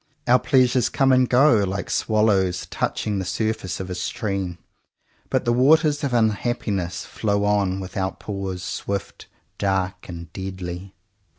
[0.25, 4.57] Our pleasures come and go, like swal lows touching the surface of a stream,
[5.29, 9.27] but the waters of unhappiness flow on without pause, swift,
[9.59, 10.95] dark, and deadly.